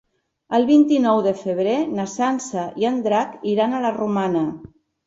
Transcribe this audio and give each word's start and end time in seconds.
El 0.57 0.63
vint-i-nou 0.69 1.21
de 1.27 1.35
febrer 1.43 1.75
na 1.99 2.09
Sança 2.17 2.67
i 2.85 2.91
en 2.93 3.01
Drac 3.09 3.39
iran 3.55 3.75
a 3.75 3.85
la 3.87 3.97
Romana. 4.03 4.47